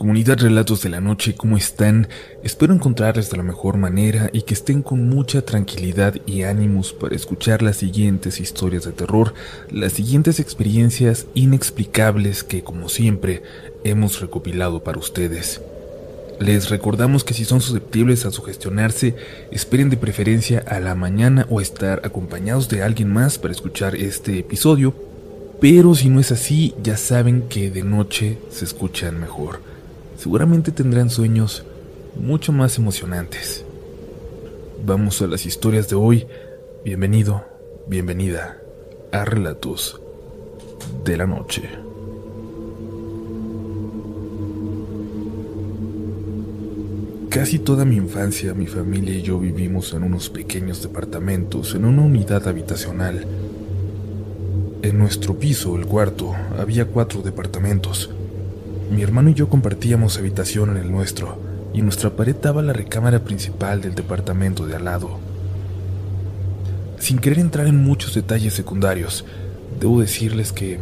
Comunidad 0.00 0.38
Relatos 0.38 0.80
de 0.80 0.88
la 0.88 1.02
Noche, 1.02 1.34
¿cómo 1.34 1.58
están? 1.58 2.08
Espero 2.42 2.72
encontrarles 2.72 3.28
de 3.28 3.36
la 3.36 3.42
mejor 3.42 3.76
manera 3.76 4.30
y 4.32 4.40
que 4.42 4.54
estén 4.54 4.80
con 4.80 5.06
mucha 5.10 5.42
tranquilidad 5.42 6.14
y 6.24 6.44
ánimos 6.44 6.94
para 6.94 7.14
escuchar 7.14 7.60
las 7.60 7.76
siguientes 7.76 8.40
historias 8.40 8.84
de 8.84 8.92
terror, 8.92 9.34
las 9.70 9.92
siguientes 9.92 10.40
experiencias 10.40 11.26
inexplicables 11.34 12.44
que, 12.44 12.62
como 12.62 12.88
siempre, 12.88 13.42
hemos 13.84 14.22
recopilado 14.22 14.82
para 14.82 14.98
ustedes. 14.98 15.60
Les 16.38 16.70
recordamos 16.70 17.22
que 17.22 17.34
si 17.34 17.44
son 17.44 17.60
susceptibles 17.60 18.24
a 18.24 18.30
sugestionarse, 18.30 19.16
esperen 19.50 19.90
de 19.90 19.98
preferencia 19.98 20.64
a 20.66 20.80
la 20.80 20.94
mañana 20.94 21.46
o 21.50 21.60
estar 21.60 22.00
acompañados 22.06 22.70
de 22.70 22.82
alguien 22.82 23.12
más 23.12 23.36
para 23.38 23.52
escuchar 23.52 23.94
este 23.96 24.38
episodio, 24.38 24.94
pero 25.60 25.94
si 25.94 26.08
no 26.08 26.20
es 26.20 26.32
así, 26.32 26.74
ya 26.82 26.96
saben 26.96 27.50
que 27.50 27.70
de 27.70 27.82
noche 27.82 28.38
se 28.48 28.64
escuchan 28.64 29.20
mejor 29.20 29.68
seguramente 30.20 30.70
tendrán 30.70 31.08
sueños 31.08 31.64
mucho 32.14 32.52
más 32.52 32.76
emocionantes. 32.76 33.64
Vamos 34.84 35.22
a 35.22 35.26
las 35.26 35.46
historias 35.46 35.88
de 35.88 35.96
hoy. 35.96 36.26
Bienvenido, 36.84 37.42
bienvenida 37.86 38.58
a 39.12 39.24
Relatos 39.24 39.98
de 41.04 41.16
la 41.16 41.26
Noche. 41.26 41.62
Casi 47.30 47.58
toda 47.58 47.86
mi 47.86 47.96
infancia, 47.96 48.52
mi 48.52 48.66
familia 48.66 49.14
y 49.14 49.22
yo 49.22 49.38
vivimos 49.38 49.94
en 49.94 50.02
unos 50.02 50.28
pequeños 50.28 50.82
departamentos, 50.82 51.74
en 51.74 51.86
una 51.86 52.02
unidad 52.02 52.46
habitacional. 52.46 53.24
En 54.82 54.98
nuestro 54.98 55.38
piso, 55.38 55.76
el 55.76 55.86
cuarto, 55.86 56.34
había 56.58 56.84
cuatro 56.84 57.22
departamentos. 57.22 58.10
Mi 58.90 59.02
hermano 59.02 59.30
y 59.30 59.34
yo 59.34 59.48
compartíamos 59.48 60.18
habitación 60.18 60.70
en 60.70 60.78
el 60.78 60.90
nuestro, 60.90 61.38
y 61.72 61.80
nuestra 61.80 62.10
pared 62.10 62.34
daba 62.34 62.60
la 62.60 62.72
recámara 62.72 63.20
principal 63.20 63.80
del 63.80 63.94
departamento 63.94 64.66
de 64.66 64.74
al 64.74 64.84
lado. 64.84 65.20
Sin 66.98 67.20
querer 67.20 67.38
entrar 67.38 67.68
en 67.68 67.84
muchos 67.84 68.14
detalles 68.14 68.52
secundarios, 68.52 69.24
debo 69.78 70.00
decirles 70.00 70.52
que 70.52 70.80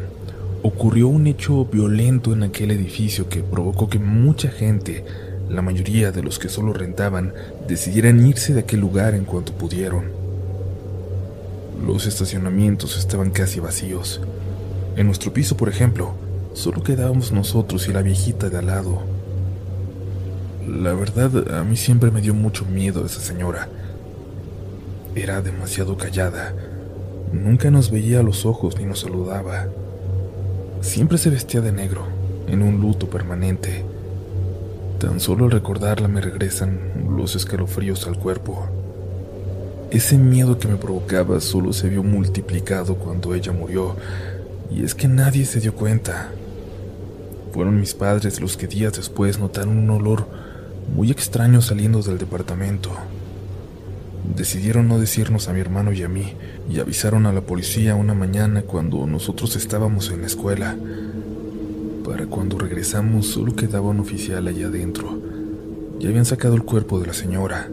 ocurrió 0.63 1.09
un 1.09 1.27
hecho 1.27 1.67
violento 1.67 2.33
en 2.33 2.45
aquel 2.45 2.71
edificio 2.71 3.29
que 3.29 3.43
provocó 3.43 3.91
que 3.91 3.99
mucha 3.99 4.49
gente, 4.49 5.05
la 5.51 5.61
mayoría 5.61 6.11
de 6.11 6.23
los 6.23 6.39
que 6.39 6.49
solo 6.49 6.73
rentaban, 6.73 7.35
decidieran 7.69 8.27
irse 8.27 8.55
de 8.55 8.61
aquel 8.61 8.81
lugar 8.81 9.15
en 9.15 9.27
cuanto 9.27 9.53
pudieron. 9.53 10.07
Los 11.87 12.07
estacionamientos 12.07 12.97
estaban 12.97 13.31
casi 13.33 13.61
vacíos. 13.61 14.23
En 14.97 15.07
nuestro 15.07 15.33
piso, 15.35 15.59
por 15.59 15.69
ejemplo, 15.69 16.15
Solo 16.59 16.83
quedábamos 16.83 17.31
nosotros 17.31 17.87
y 17.87 17.93
la 17.93 18.03
viejita 18.03 18.51
de 18.51 18.59
al 18.59 18.67
lado. 18.67 18.99
La 20.67 20.93
verdad, 20.93 21.57
a 21.57 21.63
mí 21.63 21.77
siempre 21.77 22.11
me 22.11 22.21
dio 22.21 22.35
mucho 22.35 22.65
miedo 22.65 23.07
esa 23.07 23.21
señora. 23.21 23.69
Era 25.15 25.41
demasiado 25.41 25.97
callada. 25.97 26.53
Nunca 27.33 27.71
nos 27.71 27.93
veía 27.93 28.19
a 28.19 28.23
los 28.25 28.45
ojos 28.45 28.77
ni 28.77 28.87
nos 28.87 28.99
saludaba. 28.99 29.69
Siempre 30.81 31.17
se 31.17 31.31
vestía 31.31 31.61
de 31.61 31.71
negro, 31.71 32.09
en 32.49 32.63
un 32.63 32.81
luto 32.81 33.09
permanente. 33.09 33.85
Tan 34.99 35.21
solo 35.21 35.45
al 35.45 35.53
recordarla 35.53 36.09
me 36.09 36.21
regresan 36.21 36.81
los 37.17 37.37
escalofríos 37.37 38.05
al 38.09 38.19
cuerpo. 38.19 38.67
Ese 39.93 40.19
miedo 40.19 40.59
que 40.59 40.67
me 40.67 40.77
provocaba 40.77 41.41
solo 41.41 41.73
se 41.73 41.89
vio 41.89 42.03
multiplicado 42.03 42.97
cuando 42.97 43.33
ella 43.33 43.53
murió, 43.53 43.95
y 44.73 44.83
es 44.83 44.97
que 44.97 45.07
nadie 45.07 45.45
se 45.45 45.61
dio 45.61 45.73
cuenta. 45.73 46.33
Fueron 47.59 47.81
mis 47.81 47.93
padres 47.93 48.41
los 48.41 48.57
que 48.57 48.69
días 48.69 48.93
después 48.93 49.41
notaron 49.41 49.79
un 49.79 49.91
olor 49.91 50.29
muy 50.95 51.11
extraño 51.11 51.61
saliendo 51.61 52.03
del 52.03 52.17
departamento. 52.17 52.91
Decidieron 54.37 54.87
no 54.87 55.01
decirnos 55.01 55.49
a 55.49 55.53
mi 55.53 55.59
hermano 55.59 55.93
y 55.93 56.05
a 56.05 56.09
mí 56.09 56.35
y 56.71 56.79
avisaron 56.79 57.27
a 57.27 57.33
la 57.33 57.41
policía 57.41 57.97
una 57.97 58.15
mañana 58.15 58.63
cuando 58.63 59.05
nosotros 59.09 59.57
estábamos 59.57 60.09
en 60.13 60.21
la 60.21 60.29
escuela. 60.29 60.77
Para 62.05 62.27
cuando 62.27 62.59
regresamos 62.59 63.27
solo 63.27 63.57
quedaba 63.57 63.89
un 63.89 63.99
oficial 63.99 64.47
allá 64.47 64.69
adentro. 64.69 65.21
Ya 65.99 66.11
habían 66.11 66.27
sacado 66.27 66.55
el 66.55 66.63
cuerpo 66.63 67.01
de 67.01 67.09
la 67.09 67.13
señora, 67.13 67.69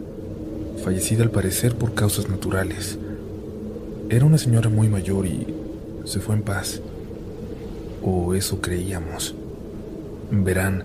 fallecida 0.82 1.22
al 1.22 1.30
parecer 1.30 1.76
por 1.76 1.94
causas 1.94 2.28
naturales. 2.28 2.98
Era 4.10 4.24
una 4.24 4.38
señora 4.38 4.68
muy 4.68 4.88
mayor 4.88 5.26
y 5.26 5.46
se 6.06 6.18
fue 6.18 6.34
en 6.34 6.42
paz. 6.42 6.80
O 8.02 8.34
eso 8.34 8.60
creíamos. 8.60 9.36
Verán, 10.30 10.82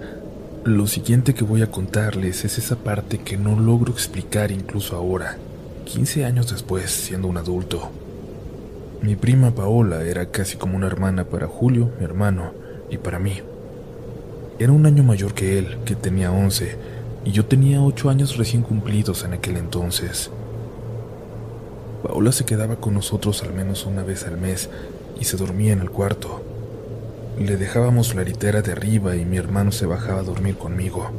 lo 0.66 0.86
siguiente 0.86 1.34
que 1.34 1.44
voy 1.44 1.64
a 1.64 1.72
contarles 1.72 2.46
es 2.46 2.60
esa 2.60 2.76
parte 2.76 3.18
que 3.18 3.38
no 3.38 3.60
logro 3.60 3.92
explicar 3.92 4.52
incluso 4.52 4.96
ahora, 4.96 5.38
15 5.86 6.26
años 6.26 6.52
después, 6.52 6.92
siendo 6.92 7.28
un 7.28 7.38
adulto. 7.38 7.90
Mi 9.02 9.16
prima 9.16 9.50
Paola 9.50 10.04
era 10.04 10.28
casi 10.28 10.58
como 10.58 10.78
una 10.78 10.86
hermana 10.86 11.24
para 11.24 11.48
Julio, 11.48 11.90
mi 11.98 12.06
hermano, 12.06 12.52
y 12.92 13.00
para 13.00 13.18
mí. 13.18 13.40
Era 14.60 14.72
un 14.72 14.86
año 14.86 15.02
mayor 15.02 15.34
que 15.34 15.58
él, 15.58 15.80
que 15.86 15.96
tenía 15.96 16.32
11, 16.32 16.78
y 17.26 17.32
yo 17.32 17.46
tenía 17.46 17.82
8 17.82 18.12
años 18.12 18.38
recién 18.38 18.62
cumplidos 18.62 19.24
en 19.24 19.34
aquel 19.34 19.58
entonces. 19.58 20.30
Paola 22.04 22.32
se 22.32 22.46
quedaba 22.46 22.76
con 22.76 22.94
nosotros 22.94 23.42
al 23.42 23.54
menos 23.54 23.88
una 23.88 24.04
vez 24.04 24.28
al 24.28 24.38
mes 24.38 24.70
y 25.20 25.26
se 25.26 25.38
dormía 25.38 25.74
en 25.74 25.80
el 25.80 25.90
cuarto. 25.90 26.51
Le 27.42 27.58
dejábamos 27.58 28.14
la 28.14 28.22
litera 28.22 28.62
de 28.62 28.72
arriba 28.72 29.16
y 29.16 29.26
mi 29.26 29.38
hermano 29.38 29.72
se 29.72 29.88
bajaba 29.88 30.20
a 30.20 30.24
dormir 30.24 30.58
conmigo. 30.58 31.10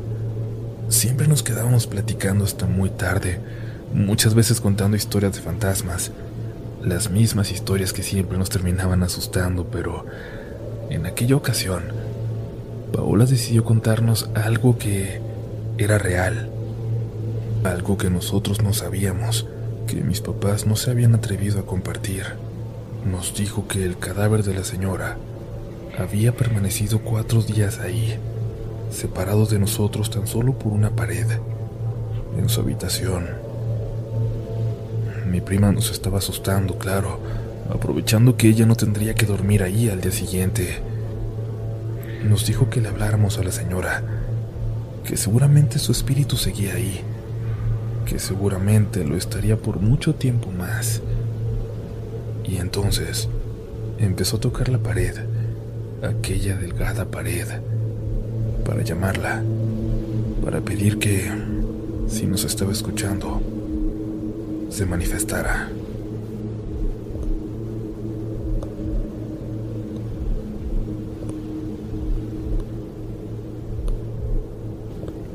Siempre 0.88 1.26
nos 1.26 1.42
quedábamos 1.42 1.88
platicando 1.88 2.44
hasta 2.44 2.64
muy 2.64 2.90
tarde, 2.90 3.40
muchas 3.92 4.32
veces 4.32 4.60
contando 4.60 4.96
historias 4.96 5.34
de 5.34 5.40
fantasmas, 5.40 6.12
las 6.80 7.10
mismas 7.10 7.50
historias 7.50 7.92
que 7.92 8.04
siempre 8.04 8.38
nos 8.38 8.50
terminaban 8.50 9.02
asustando, 9.02 9.66
pero 9.66 10.06
en 10.90 11.06
aquella 11.06 11.34
ocasión, 11.34 11.82
Paola 12.92 13.26
decidió 13.26 13.64
contarnos 13.64 14.30
algo 14.36 14.78
que 14.78 15.20
era 15.76 15.98
real, 15.98 16.50
algo 17.64 17.98
que 17.98 18.10
nosotros 18.10 18.62
no 18.62 18.72
sabíamos, 18.72 19.48
que 19.88 19.96
mis 19.96 20.20
papás 20.20 20.66
no 20.66 20.76
se 20.76 20.92
habían 20.92 21.16
atrevido 21.16 21.58
a 21.58 21.66
compartir. 21.66 22.26
Nos 23.10 23.34
dijo 23.34 23.66
que 23.66 23.84
el 23.84 23.98
cadáver 23.98 24.44
de 24.44 24.54
la 24.54 24.62
señora 24.62 25.16
había 25.98 26.32
permanecido 26.32 27.00
cuatro 27.00 27.42
días 27.42 27.78
ahí, 27.78 28.18
separado 28.90 29.46
de 29.46 29.58
nosotros 29.58 30.10
tan 30.10 30.26
solo 30.26 30.58
por 30.58 30.72
una 30.72 30.90
pared, 30.90 31.26
en 32.38 32.48
su 32.48 32.60
habitación. 32.60 33.28
Mi 35.26 35.40
prima 35.40 35.72
nos 35.72 35.90
estaba 35.90 36.18
asustando, 36.18 36.78
claro, 36.78 37.20
aprovechando 37.70 38.36
que 38.36 38.48
ella 38.48 38.66
no 38.66 38.74
tendría 38.74 39.14
que 39.14 39.26
dormir 39.26 39.62
ahí 39.62 39.88
al 39.88 40.00
día 40.00 40.12
siguiente. 40.12 40.80
Nos 42.24 42.46
dijo 42.46 42.70
que 42.70 42.80
le 42.80 42.88
habláramos 42.88 43.38
a 43.38 43.42
la 43.42 43.52
señora, 43.52 44.02
que 45.06 45.16
seguramente 45.16 45.78
su 45.78 45.92
espíritu 45.92 46.36
seguía 46.36 46.74
ahí, 46.74 47.00
que 48.06 48.18
seguramente 48.18 49.04
lo 49.04 49.16
estaría 49.16 49.56
por 49.56 49.80
mucho 49.80 50.14
tiempo 50.14 50.50
más. 50.50 51.02
Y 52.44 52.56
entonces 52.56 53.28
empezó 53.98 54.36
a 54.36 54.40
tocar 54.40 54.68
la 54.68 54.78
pared 54.78 55.31
aquella 56.02 56.56
delgada 56.56 57.04
pared 57.04 57.46
para 58.64 58.82
llamarla, 58.82 59.42
para 60.44 60.60
pedir 60.60 60.98
que, 60.98 61.30
si 62.08 62.26
nos 62.26 62.44
estaba 62.44 62.72
escuchando, 62.72 63.40
se 64.70 64.84
manifestara. 64.86 65.68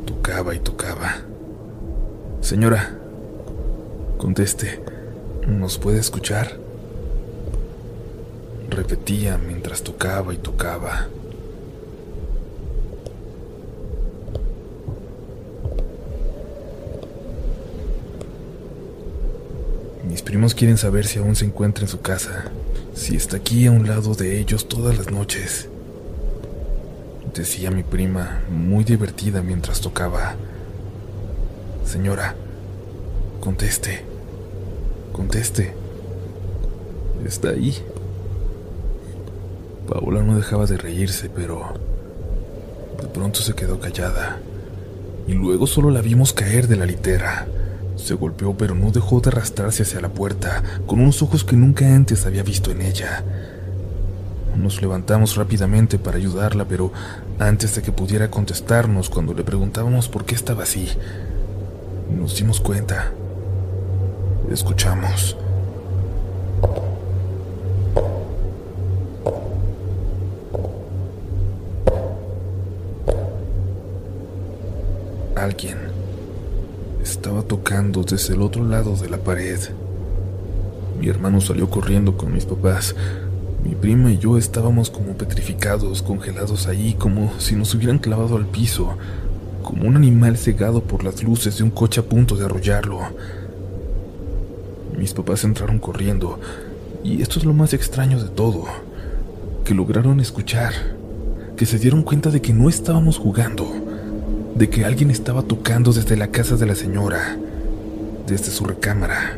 Tocaba 0.06 0.56
y 0.56 0.59
tocaba. 0.59 1.15
Señora, 2.42 2.97
conteste, 4.18 4.81
¿nos 5.47 5.77
puede 5.77 6.00
escuchar? 6.00 6.67
Repetía 8.77 9.39
mientras 9.39 9.81
tocaba 9.81 10.35
y 10.35 10.38
tocaba. 10.38 11.07
Mis 20.07 20.21
primos 20.21 20.53
quieren 20.53 20.77
saber 20.77 21.07
si 21.07 21.18
aún 21.18 21.35
se 21.35 21.45
encuentra 21.45 21.85
en 21.85 21.89
su 21.89 22.01
casa, 22.01 22.51
si 22.94 23.15
está 23.15 23.38
aquí 23.38 23.65
a 23.65 23.71
un 23.71 23.88
lado 23.88 24.13
de 24.13 24.39
ellos 24.39 24.68
todas 24.68 24.95
las 24.95 25.12
noches. 25.12 25.69
Decía 27.33 27.71
mi 27.71 27.81
prima, 27.81 28.44
muy 28.50 28.83
divertida 28.83 29.41
mientras 29.41 29.81
tocaba. 29.81 30.35
Señora, 31.83 32.35
conteste, 33.41 34.03
conteste. 35.13 35.73
Está 37.25 37.50
ahí. 37.50 37.73
Paola 39.88 40.22
no 40.22 40.36
dejaba 40.36 40.66
de 40.66 40.78
reírse, 40.78 41.30
pero 41.30 41.74
De 43.01 43.07
pronto 43.07 43.39
se 43.39 43.54
quedó 43.54 43.80
callada 43.80 44.39
y 45.28 45.34
luego 45.34 45.68
solo 45.68 45.92
la 45.92 46.01
vimos 46.01 46.34
caer 46.34 46.68
de 46.68 46.78
la 46.78 46.86
litera. 46.86 47.48
Se 47.98 48.13
golpeó 48.13 48.56
pero 48.56 48.75
no 48.75 48.92
dejó 48.92 49.19
de 49.19 49.30
arrastrarse 49.30 49.84
hacia 49.84 50.00
la 50.00 50.10
puerta, 50.10 50.63
con 50.86 51.01
unos 51.01 51.22
ojos 51.22 51.44
que 51.44 51.56
nunca 51.56 51.94
antes 51.94 52.25
había 52.25 52.44
visto 52.44 52.72
en 52.72 52.81
ella. 52.81 53.24
Nos 54.56 54.81
levantamos 54.81 55.36
rápidamente 55.36 56.00
para 56.00 56.18
ayudarla, 56.18 56.66
pero 56.66 56.92
antes 57.40 57.75
de 57.75 57.81
que 57.81 57.92
pudiera 57.92 58.31
contestarnos 58.31 59.10
cuando 59.10 59.33
le 59.33 59.44
preguntábamos 59.44 60.07
por 60.07 60.25
qué 60.25 60.36
estaba 60.36 60.63
así, 60.63 60.88
nos 62.10 62.36
dimos 62.38 62.62
cuenta. 62.62 63.12
Escuchamos. 64.50 65.38
Alguien 75.47 75.77
estaba 77.01 77.41
tocando 77.41 78.03
desde 78.03 78.33
el 78.33 78.41
otro 78.41 78.65
lado 78.65 78.97
de 78.97 79.09
la 79.09 79.17
pared. 79.17 79.57
Mi 80.99 81.07
hermano 81.07 81.39
salió 81.39 81.69
corriendo 81.69 82.17
con 82.17 82.33
mis 82.33 82.44
papás. 82.44 82.94
Mi 83.63 83.73
prima 83.73 84.11
y 84.11 84.17
yo 84.17 84.38
estábamos 84.38 84.89
como 84.89 85.13
petrificados, 85.13 86.01
congelados 86.01 86.67
ahí, 86.67 86.95
como 86.99 87.31
si 87.39 87.55
nos 87.55 87.73
hubieran 87.73 87.99
clavado 87.99 88.35
al 88.35 88.45
piso, 88.45 88.97
como 89.63 89.88
un 89.88 89.95
animal 89.95 90.38
cegado 90.38 90.83
por 90.83 91.05
las 91.05 91.23
luces 91.23 91.57
de 91.57 91.63
un 91.63 91.71
coche 91.71 92.01
a 92.01 92.03
punto 92.03 92.35
de 92.35 92.44
arrollarlo. 92.44 92.99
Mis 94.97 95.13
papás 95.13 95.45
entraron 95.45 95.79
corriendo, 95.79 96.41
y 97.05 97.21
esto 97.21 97.39
es 97.39 97.45
lo 97.45 97.53
más 97.53 97.73
extraño 97.73 98.21
de 98.21 98.27
todo, 98.27 98.65
que 99.63 99.73
lograron 99.73 100.19
escuchar, 100.19 100.73
que 101.55 101.65
se 101.65 101.79
dieron 101.79 102.03
cuenta 102.03 102.31
de 102.31 102.41
que 102.41 102.51
no 102.51 102.67
estábamos 102.67 103.17
jugando, 103.17 103.87
de 104.57 104.69
que 104.69 104.86
alguien 104.86 105.12
estaba 105.12 105.44
tocando 105.44 105.94
desde 105.94 106.18
la 106.18 106.30
casa 106.30 106.56
de 106.56 106.65
la 106.65 106.74
señora, 106.74 107.38
desde 108.25 108.50
su 108.50 108.65
recámara. 108.65 109.38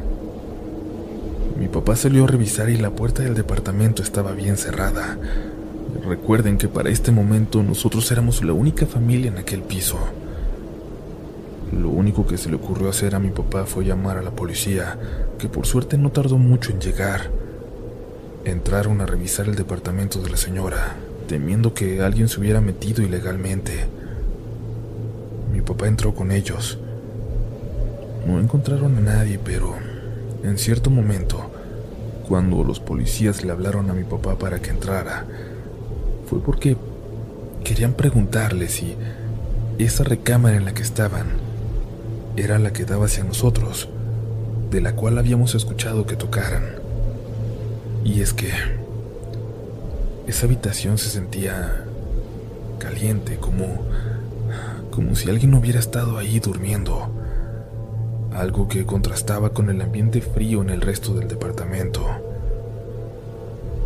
Mi 1.60 1.68
papá 1.68 1.98
salió 1.98 2.24
a 2.24 2.28
revisar 2.28 2.70
y 2.70 2.78
la 2.78 2.92
puerta 2.92 3.22
del 3.22 3.36
departamento 3.36 4.02
estaba 4.02 4.32
bien 4.32 4.56
cerrada. 4.56 5.18
Recuerden 6.08 6.58
que 6.58 6.70
para 6.70 6.90
este 6.90 7.12
momento 7.12 7.62
nosotros 7.64 8.10
éramos 8.12 8.42
la 8.46 8.54
única 8.54 8.86
familia 8.86 9.30
en 9.30 9.38
aquel 9.38 9.62
piso. 9.62 9.98
Lo 11.74 11.90
único 11.90 12.26
que 12.26 12.38
se 12.38 12.50
le 12.50 12.56
ocurrió 12.56 12.90
hacer 12.90 13.14
a 13.14 13.20
mi 13.20 13.30
papá 13.30 13.66
fue 13.66 13.84
llamar 13.84 14.18
a 14.18 14.22
la 14.22 14.32
policía, 14.32 14.98
que 15.38 15.50
por 15.50 15.68
suerte 15.68 15.98
no 15.98 16.12
tardó 16.12 16.38
mucho 16.38 16.72
en 16.72 16.80
llegar. 16.80 17.30
Entraron 18.46 19.02
a 19.02 19.06
revisar 19.06 19.48
el 19.48 19.56
departamento 19.56 20.22
de 20.22 20.30
la 20.30 20.38
señora, 20.38 20.96
temiendo 21.28 21.74
que 21.74 22.02
alguien 22.02 22.30
se 22.30 22.40
hubiera 22.40 22.62
metido 22.62 23.04
ilegalmente. 23.04 23.99
Papá 25.70 25.88
entró 25.88 26.16
con 26.16 26.32
ellos. 26.32 26.80
No 28.26 28.40
encontraron 28.40 28.98
a 28.98 29.02
nadie, 29.02 29.38
pero 29.38 29.76
en 30.44 30.58
cierto 30.58 30.90
momento, 30.90 31.52
cuando 32.28 32.64
los 32.64 32.80
policías 32.80 33.44
le 33.44 33.52
hablaron 33.52 33.88
a 33.92 33.94
mi 33.94 34.04
papá 34.04 34.36
para 34.36 34.60
que 34.64 34.72
entrara, 34.72 35.28
fue 36.26 36.42
porque 36.42 36.76
querían 37.64 37.94
preguntarle 37.94 38.68
si 38.68 38.96
esa 39.78 40.04
recámara 40.04 40.58
en 40.58 40.66
la 40.66 40.74
que 40.74 40.82
estaban 40.82 41.28
era 42.36 42.58
la 42.58 42.74
que 42.74 42.86
daba 42.86 43.06
hacia 43.06 43.24
nosotros, 43.24 43.90
de 44.72 44.82
la 44.82 44.96
cual 44.96 45.20
habíamos 45.20 45.54
escuchado 45.54 46.08
que 46.08 46.16
tocaran. 46.16 46.64
Y 48.04 48.22
es 48.22 48.34
que 48.34 48.50
esa 50.26 50.48
habitación 50.48 50.98
se 50.98 51.12
sentía 51.12 51.84
caliente, 52.80 53.38
como 53.38 53.84
como 54.92 55.16
si 55.16 55.30
alguien 55.30 55.54
hubiera 55.54 55.80
estado 55.80 56.18
ahí 56.18 56.40
durmiendo 56.40 57.12
algo 58.34 58.68
que 58.68 58.86
contrastaba 58.86 59.50
con 59.50 59.70
el 59.70 59.82
ambiente 59.82 60.22
frío 60.22 60.62
en 60.62 60.70
el 60.70 60.82
resto 60.82 61.14
del 61.14 61.28
departamento. 61.28 62.06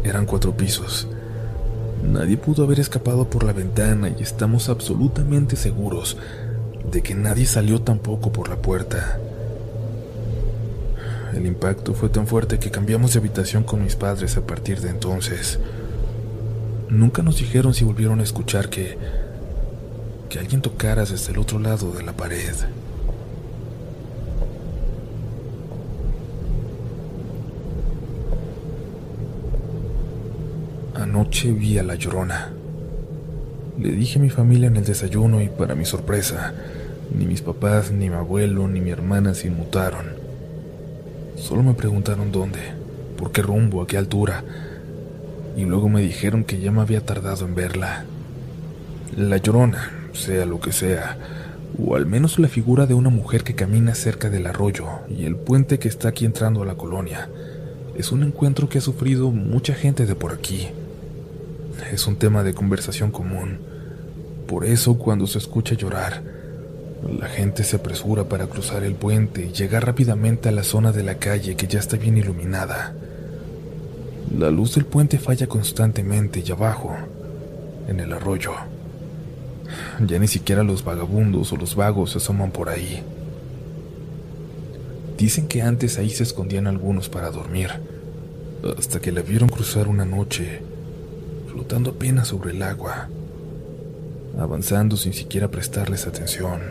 Eran 0.03 0.25
cuatro 0.25 0.55
pisos. 0.55 1.07
Nadie 2.03 2.37
pudo 2.37 2.63
haber 2.63 2.79
escapado 2.79 3.29
por 3.29 3.43
la 3.45 3.53
ventana 3.53 4.09
y 4.09 4.21
estamos 4.21 4.69
absolutamente 4.69 5.55
seguros 5.55 6.17
de 6.91 7.01
que 7.01 7.15
nadie 7.15 7.45
salió 7.45 7.81
tampoco 7.81 8.31
por 8.31 8.49
la 8.49 8.57
puerta. 8.57 9.19
El 11.33 11.47
impacto 11.47 11.93
fue 11.93 12.09
tan 12.09 12.27
fuerte 12.27 12.59
que 12.59 12.69
cambiamos 12.69 13.13
de 13.13 13.19
habitación 13.19 13.63
con 13.63 13.81
mis 13.83 13.95
padres 13.95 14.37
a 14.37 14.41
partir 14.41 14.81
de 14.81 14.89
entonces. 14.89 15.57
Nunca 16.89 17.23
nos 17.23 17.37
dijeron 17.37 17.73
si 17.73 17.85
volvieron 17.85 18.19
a 18.19 18.23
escuchar 18.23 18.69
que 18.69 18.97
que 20.33 20.39
alguien 20.39 20.61
tocara 20.63 21.05
desde 21.05 21.31
el 21.31 21.37
otro 21.37 21.59
lado 21.59 21.91
de 21.91 22.01
la 22.01 22.11
pared. 22.13 22.55
Anoche 30.95 31.51
vi 31.51 31.77
a 31.77 31.83
la 31.83 31.93
llorona. 31.93 32.51
Le 33.77 33.91
dije 33.91 34.17
a 34.17 34.21
mi 34.23 34.31
familia 34.31 34.69
en 34.69 34.77
el 34.77 34.85
desayuno 34.85 35.39
y 35.39 35.49
para 35.49 35.75
mi 35.75 35.85
sorpresa, 35.85 36.55
ni 37.15 37.27
mis 37.27 37.43
papás, 37.43 37.91
ni 37.91 38.09
mi 38.09 38.15
abuelo, 38.15 38.67
ni 38.67 38.81
mi 38.81 38.89
hermana 38.89 39.35
se 39.35 39.49
inmutaron. 39.49 40.13
Solo 41.35 41.61
me 41.61 41.75
preguntaron 41.75 42.31
dónde, 42.31 42.59
por 43.19 43.31
qué 43.31 43.43
rumbo, 43.43 43.83
a 43.83 43.87
qué 43.87 43.99
altura, 43.99 44.43
y 45.55 45.65
luego 45.65 45.89
me 45.89 46.01
dijeron 46.01 46.43
que 46.43 46.59
ya 46.59 46.71
me 46.71 46.81
había 46.81 47.05
tardado 47.05 47.45
en 47.45 47.53
verla. 47.53 48.05
La 49.15 49.37
llorona, 49.37 50.02
sea 50.13 50.45
lo 50.45 50.59
que 50.59 50.71
sea, 50.71 51.17
o 51.77 51.95
al 51.95 52.05
menos 52.05 52.39
la 52.39 52.47
figura 52.47 52.85
de 52.85 52.93
una 52.93 53.09
mujer 53.09 53.43
que 53.43 53.55
camina 53.55 53.95
cerca 53.95 54.29
del 54.29 54.47
arroyo 54.47 54.87
y 55.09 55.25
el 55.25 55.35
puente 55.35 55.79
que 55.79 55.87
está 55.87 56.09
aquí 56.09 56.25
entrando 56.25 56.61
a 56.61 56.65
la 56.65 56.75
colonia, 56.75 57.29
es 57.97 58.11
un 58.11 58.23
encuentro 58.23 58.69
que 58.69 58.77
ha 58.77 58.81
sufrido 58.81 59.31
mucha 59.31 59.73
gente 59.73 60.05
de 60.05 60.15
por 60.15 60.31
aquí 60.31 60.69
es 61.91 62.07
un 62.07 62.15
tema 62.15 62.43
de 62.43 62.53
conversación 62.53 63.11
común. 63.11 63.59
Por 64.47 64.65
eso 64.65 64.97
cuando 64.97 65.27
se 65.27 65.37
escucha 65.37 65.75
llorar, 65.75 66.21
la 67.19 67.27
gente 67.27 67.63
se 67.63 67.77
apresura 67.77 68.25
para 68.25 68.47
cruzar 68.47 68.83
el 68.83 68.95
puente 68.95 69.45
y 69.45 69.51
llegar 69.51 69.85
rápidamente 69.85 70.49
a 70.49 70.51
la 70.51 70.63
zona 70.63 70.91
de 70.91 71.03
la 71.03 71.15
calle 71.15 71.55
que 71.55 71.67
ya 71.67 71.79
está 71.79 71.97
bien 71.97 72.17
iluminada. 72.17 72.93
La 74.37 74.49
luz 74.49 74.75
del 74.75 74.85
puente 74.85 75.17
falla 75.17 75.47
constantemente 75.47 76.43
y 76.45 76.51
abajo, 76.51 76.95
en 77.87 77.99
el 77.99 78.13
arroyo. 78.13 78.53
Ya 80.05 80.19
ni 80.19 80.27
siquiera 80.27 80.63
los 80.63 80.83
vagabundos 80.83 81.51
o 81.53 81.57
los 81.57 81.75
vagos 81.75 82.11
se 82.11 82.17
asoman 82.17 82.51
por 82.51 82.69
ahí. 82.69 83.03
Dicen 85.17 85.47
que 85.47 85.61
antes 85.61 85.97
ahí 85.97 86.09
se 86.09 86.23
escondían 86.23 86.67
algunos 86.67 87.09
para 87.09 87.29
dormir, 87.29 87.69
hasta 88.77 88.99
que 88.99 89.11
la 89.11 89.21
vieron 89.21 89.49
cruzar 89.49 89.87
una 89.87 90.05
noche 90.05 90.61
flotando 91.51 91.91
apenas 91.91 92.29
sobre 92.29 92.51
el 92.51 92.63
agua, 92.63 93.07
avanzando 94.39 94.97
sin 94.97 95.13
siquiera 95.13 95.49
prestarles 95.49 96.07
atención. 96.07 96.61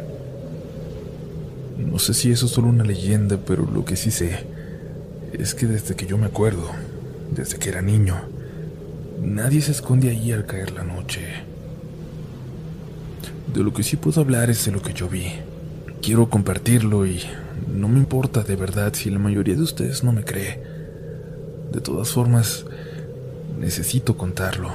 No 1.79 1.99
sé 1.99 2.15
si 2.15 2.31
eso 2.31 2.47
es 2.47 2.53
solo 2.53 2.69
una 2.69 2.85
leyenda, 2.85 3.39
pero 3.39 3.65
lo 3.65 3.85
que 3.85 3.97
sí 3.97 4.11
sé 4.11 4.45
es 5.33 5.55
que 5.55 5.67
desde 5.67 5.95
que 5.95 6.07
yo 6.07 6.19
me 6.19 6.27
acuerdo, 6.27 6.71
desde 7.35 7.59
que 7.59 7.69
era 7.69 7.81
niño, 7.81 8.21
nadie 9.23 9.63
se 9.63 9.73
esconde 9.73 10.11
ahí 10.11 10.33
al 10.33 10.47
caer 10.47 10.73
la 10.73 10.85
noche. 10.85 11.23
De 13.55 13.63
lo 13.63 13.73
que 13.73 13.83
sí 13.83 13.97
puedo 13.97 14.21
hablar 14.21 14.51
es 14.51 14.65
de 14.65 14.73
lo 14.73 14.83
que 14.83 14.95
yo 14.95 15.09
vi. 15.09 15.27
Quiero 16.01 16.29
compartirlo 16.29 17.07
y 17.07 17.21
no 17.73 17.89
me 17.89 17.99
importa 17.99 18.43
de 18.43 18.57
verdad 18.57 18.93
si 18.95 19.11
la 19.11 19.19
mayoría 19.19 19.55
de 19.55 19.63
ustedes 19.63 20.03
no 20.03 20.13
me 20.13 20.25
cree. 20.25 20.63
De 21.73 21.81
todas 21.81 22.11
formas, 22.11 22.65
Necesito 23.63 24.17
contarlo. 24.17 24.71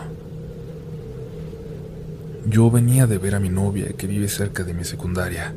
Yo 2.45 2.71
venía 2.71 3.05
de 3.05 3.17
ver 3.17 3.35
a 3.35 3.39
mi 3.41 3.49
novia 3.49 3.87
que 3.97 4.07
vive 4.07 4.29
cerca 4.29 4.63
de 4.63 4.73
mi 4.73 4.85
secundaria. 4.85 5.53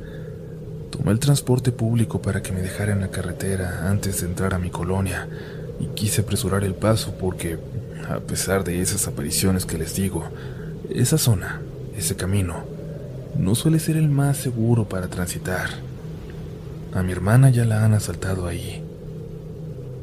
Tomé 0.91 1.13
el 1.13 1.21
transporte 1.21 1.71
público 1.71 2.21
para 2.21 2.43
que 2.43 2.51
me 2.51 2.61
dejara 2.61 2.93
en 2.93 3.01
la 3.01 3.13
carretera 3.13 3.89
antes 3.89 4.21
de 4.21 4.27
entrar 4.27 4.53
a 4.53 4.59
mi 4.59 4.71
colonia 4.71 5.29
y 5.79 5.87
quise 5.95 6.23
apresurar 6.23 6.65
el 6.65 6.75
paso 6.75 7.15
porque, 7.21 7.57
a 8.09 8.19
pesar 8.19 8.65
de 8.65 8.81
esas 8.81 9.07
apariciones 9.07 9.65
que 9.65 9.79
les 9.79 9.95
digo, 9.95 10.25
esa 10.93 11.17
zona, 11.17 11.61
ese 11.97 12.17
camino, 12.17 12.65
no 13.37 13.55
suele 13.55 13.79
ser 13.79 13.97
el 13.97 14.09
más 14.09 14.37
seguro 14.37 14.89
para 14.89 15.09
transitar. 15.09 15.71
A 16.93 17.03
mi 17.03 17.13
hermana 17.13 17.51
ya 17.51 17.65
la 17.65 17.85
han 17.85 17.95
asaltado 17.95 18.47
ahí 18.47 18.83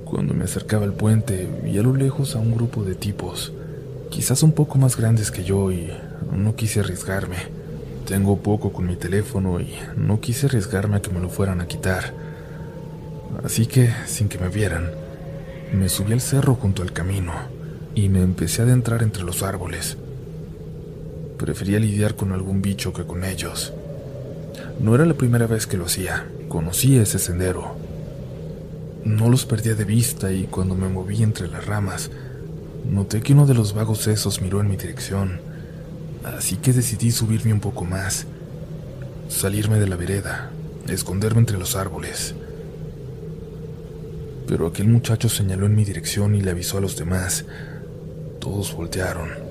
cuando 0.10 0.34
me 0.34 0.46
acercaba 0.46 0.86
al 0.86 0.94
puente, 0.94 1.50
vi 1.64 1.78
a 1.78 1.84
lo 1.84 1.94
lejos 1.94 2.36
a 2.36 2.40
un 2.40 2.56
grupo 2.56 2.84
de 2.84 2.96
tipos, 2.96 3.52
quizás 4.10 4.42
un 4.42 4.54
poco 4.54 4.78
más 4.78 4.96
grandes 4.96 5.32
que 5.32 5.44
yo, 5.44 5.72
y 5.72 5.92
no 6.32 6.56
quise 6.56 6.80
arriesgarme. 6.80 7.36
Tengo 8.06 8.38
poco 8.38 8.72
con 8.72 8.88
mi 8.88 8.96
teléfono 8.96 9.60
y 9.60 9.76
no 9.98 10.22
quise 10.22 10.46
arriesgarme 10.46 10.96
a 10.96 11.02
que 11.02 11.12
me 11.12 11.20
lo 11.20 11.30
fueran 11.30 11.60
a 11.60 11.68
quitar. 11.68 12.14
Así 13.44 13.66
que, 13.66 13.92
sin 14.06 14.30
que 14.30 14.38
me 14.38 14.48
vieran, 14.48 14.92
me 15.74 15.90
subí 15.90 16.14
al 16.14 16.22
cerro 16.22 16.56
junto 16.56 16.84
al 16.84 16.94
camino 16.94 17.34
y 17.94 18.08
me 18.08 18.22
empecé 18.22 18.62
a 18.62 18.66
adentrar 18.66 19.04
entre 19.04 19.24
los 19.24 19.44
árboles. 19.44 19.98
Prefería 21.38 21.80
lidiar 21.80 22.16
con 22.16 22.32
algún 22.32 22.62
bicho 22.62 22.94
que 22.94 23.06
con 23.06 23.24
ellos. 23.24 23.74
No 24.80 24.96
era 24.96 25.06
la 25.06 25.14
primera 25.14 25.48
vez 25.48 25.68
que 25.68 25.78
lo 25.78 25.86
hacía, 25.86 26.28
conocía 26.50 27.04
ese 27.04 27.20
sendero. 27.20 27.76
No 29.04 29.30
los 29.30 29.46
perdía 29.46 29.76
de 29.76 29.86
vista 29.86 30.32
y 30.32 30.46
cuando 30.46 30.76
me 30.76 30.90
moví 30.90 31.24
entre 31.24 31.48
las 31.48 31.66
ramas, 31.66 32.10
noté 32.90 33.22
que 33.22 33.34
uno 33.34 33.46
de 33.46 33.54
los 33.54 33.74
vagos 33.74 34.00
sesos 34.00 34.42
miró 34.42 34.62
en 34.62 34.70
mi 34.70 34.78
dirección, 34.78 35.40
así 36.24 36.58
que 36.58 36.74
decidí 36.74 37.12
subirme 37.12 37.54
un 37.54 37.60
poco 37.60 37.86
más, 37.86 38.26
salirme 39.30 39.80
de 39.80 39.88
la 39.88 39.96
vereda, 39.96 40.52
esconderme 40.88 41.40
entre 41.40 41.58
los 41.58 41.76
árboles. 41.76 42.36
Pero 44.48 44.68
aquel 44.68 44.88
muchacho 44.88 45.30
señaló 45.30 45.66
en 45.66 45.76
mi 45.76 45.86
dirección 45.86 46.34
y 46.34 46.42
le 46.42 46.52
avisó 46.52 46.78
a 46.78 46.82
los 46.82 46.96
demás. 46.96 47.46
Todos 48.40 48.74
voltearon. 48.74 49.47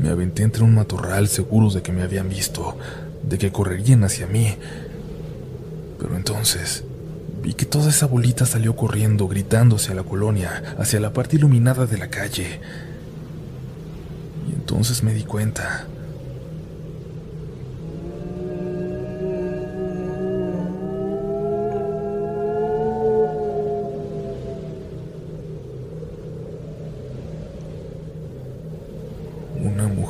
Me 0.00 0.08
aventé 0.08 0.42
entre 0.42 0.64
un 0.64 0.74
matorral 0.74 1.28
seguros 1.28 1.74
de 1.74 1.82
que 1.82 1.92
me 1.92 2.02
habían 2.02 2.28
visto, 2.28 2.76
de 3.22 3.38
que 3.38 3.52
correrían 3.52 4.04
hacia 4.04 4.26
mí. 4.26 4.56
Pero 5.98 6.16
entonces 6.16 6.84
vi 7.42 7.54
que 7.54 7.66
toda 7.66 7.90
esa 7.90 8.06
bolita 8.06 8.46
salió 8.46 8.76
corriendo, 8.76 9.28
gritando 9.28 9.76
hacia 9.76 9.94
la 9.94 10.02
colonia, 10.02 10.76
hacia 10.78 11.00
la 11.00 11.12
parte 11.12 11.36
iluminada 11.36 11.86
de 11.86 11.98
la 11.98 12.08
calle. 12.08 12.60
Y 14.48 14.54
entonces 14.54 15.02
me 15.02 15.12
di 15.12 15.24
cuenta. 15.24 15.86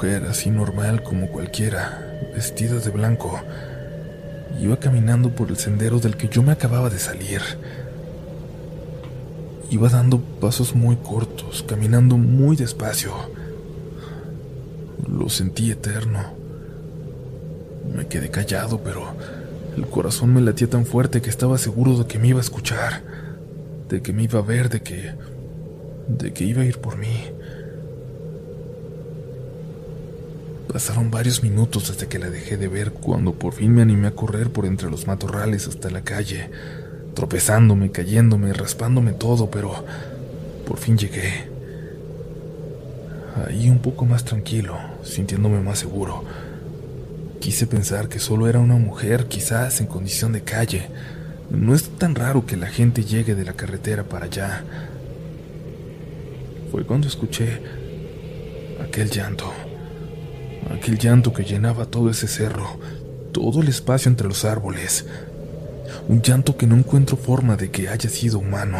Mujer 0.02 0.24
así 0.28 0.50
normal 0.50 1.04
como 1.04 1.28
cualquiera, 1.28 2.18
vestida 2.34 2.80
de 2.80 2.90
blanco, 2.90 3.40
iba 4.60 4.76
caminando 4.76 5.30
por 5.30 5.48
el 5.48 5.56
sendero 5.56 6.00
del 6.00 6.16
que 6.16 6.28
yo 6.28 6.42
me 6.42 6.50
acababa 6.50 6.90
de 6.90 6.98
salir. 6.98 7.40
Iba 9.70 9.88
dando 9.88 10.18
pasos 10.40 10.74
muy 10.74 10.96
cortos, 10.96 11.64
caminando 11.68 12.16
muy 12.16 12.56
despacio. 12.56 13.12
Lo 15.08 15.28
sentí 15.28 15.70
eterno. 15.70 16.34
Me 17.94 18.08
quedé 18.08 18.28
callado, 18.28 18.80
pero 18.82 19.04
el 19.76 19.86
corazón 19.86 20.34
me 20.34 20.40
latía 20.40 20.68
tan 20.68 20.84
fuerte 20.84 21.22
que 21.22 21.30
estaba 21.30 21.58
seguro 21.58 21.96
de 21.96 22.06
que 22.06 22.18
me 22.18 22.26
iba 22.26 22.40
a 22.40 22.42
escuchar, 22.42 23.02
de 23.88 24.02
que 24.02 24.12
me 24.12 24.24
iba 24.24 24.40
a 24.40 24.42
ver, 24.42 24.68
de 24.68 24.82
que... 24.82 25.14
de 26.08 26.32
que 26.32 26.42
iba 26.42 26.62
a 26.62 26.64
ir 26.64 26.78
por 26.78 26.96
mí. 26.96 27.30
Pasaron 30.72 31.10
varios 31.10 31.42
minutos 31.42 31.88
desde 31.88 32.08
que 32.08 32.18
la 32.18 32.30
dejé 32.30 32.56
de 32.56 32.66
ver 32.66 32.92
cuando 32.92 33.34
por 33.34 33.52
fin 33.52 33.74
me 33.74 33.82
animé 33.82 34.08
a 34.08 34.12
correr 34.12 34.50
por 34.50 34.64
entre 34.64 34.90
los 34.90 35.06
matorrales 35.06 35.68
hasta 35.68 35.90
la 35.90 36.00
calle, 36.00 36.48
tropezándome, 37.14 37.90
cayéndome, 37.90 38.54
raspándome 38.54 39.12
todo, 39.12 39.50
pero 39.50 39.84
por 40.66 40.78
fin 40.78 40.96
llegué. 40.96 41.50
Ahí 43.36 43.68
un 43.68 43.80
poco 43.80 44.06
más 44.06 44.24
tranquilo, 44.24 44.78
sintiéndome 45.02 45.60
más 45.60 45.80
seguro. 45.80 46.24
Quise 47.38 47.66
pensar 47.66 48.08
que 48.08 48.18
solo 48.18 48.48
era 48.48 48.58
una 48.58 48.76
mujer, 48.76 49.26
quizás 49.26 49.78
en 49.82 49.86
condición 49.86 50.32
de 50.32 50.40
calle. 50.40 50.88
No 51.50 51.74
es 51.74 51.98
tan 51.98 52.14
raro 52.14 52.46
que 52.46 52.56
la 52.56 52.68
gente 52.68 53.04
llegue 53.04 53.34
de 53.34 53.44
la 53.44 53.52
carretera 53.52 54.04
para 54.04 54.24
allá. 54.24 54.64
Fue 56.70 56.86
cuando 56.86 57.08
escuché 57.08 57.60
aquel 58.82 59.10
llanto 59.10 59.52
aquel 60.70 60.98
llanto 60.98 61.32
que 61.32 61.44
llenaba 61.44 61.86
todo 61.86 62.10
ese 62.10 62.28
cerro, 62.28 62.78
todo 63.32 63.60
el 63.60 63.68
espacio 63.68 64.08
entre 64.08 64.28
los 64.28 64.44
árboles, 64.44 65.06
un 66.08 66.22
llanto 66.22 66.56
que 66.56 66.66
no 66.66 66.76
encuentro 66.76 67.16
forma 67.16 67.56
de 67.56 67.70
que 67.70 67.88
haya 67.88 68.08
sido 68.10 68.38
humano. 68.38 68.78